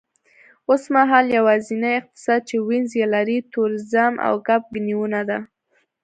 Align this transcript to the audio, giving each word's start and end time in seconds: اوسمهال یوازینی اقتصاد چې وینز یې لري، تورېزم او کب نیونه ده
اوسمهال 0.69 1.25
یوازینی 1.37 1.91
اقتصاد 1.99 2.39
چې 2.49 2.55
وینز 2.67 2.91
یې 2.99 3.05
لري، 3.13 3.37
تورېزم 3.53 4.13
او 4.27 4.33
کب 4.47 4.61
نیونه 4.87 5.21
ده 5.29 5.37